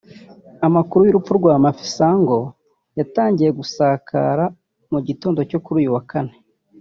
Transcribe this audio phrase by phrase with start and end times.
[0.67, 2.37] Amakuru y’urupfu rwa Mafisango
[2.97, 4.45] yatangiye gusakara
[4.91, 6.33] mu gitondo cyo kuri uyu wa kane